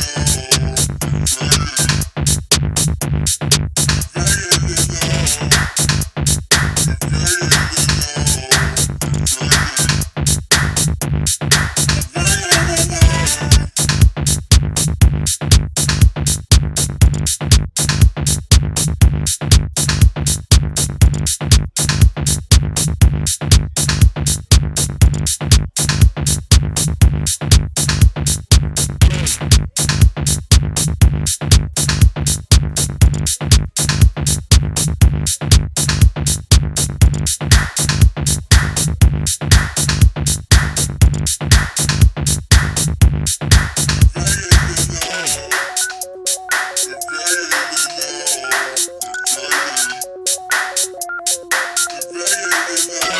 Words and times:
Thank 0.00 0.44
you. 0.44 0.49
Yeah. 52.88 53.16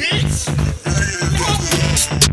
bitch! 0.00 2.29